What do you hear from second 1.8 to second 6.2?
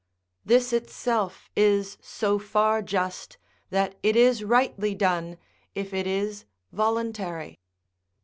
so far just, that it is rightly done, if it